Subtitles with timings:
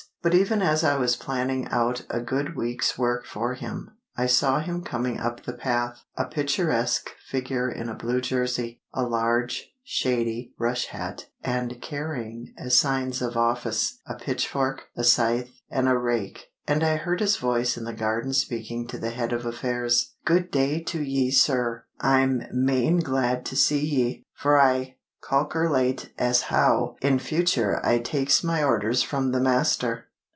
[0.23, 4.59] But even as I was planning out a good week's work for him, I saw
[4.59, 10.53] him coming up the path, a picturesque figure in a blue jersey, a large, shady,
[10.59, 15.97] rush hat, and carrying, as signs of office, a pitch fork, a scythe, and a
[15.97, 20.13] rake; and I heard his voice in the garden speaking to the Head of Affairs:
[20.23, 21.85] "Good day to 'ee, sir.
[21.99, 28.43] I'm main glad to see 'ee, for I calkerlate as how in future I takes
[28.43, 30.09] my orders from the master."